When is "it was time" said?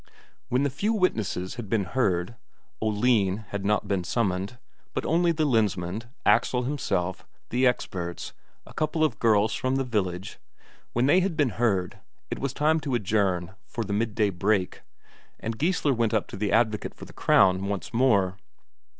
12.31-12.79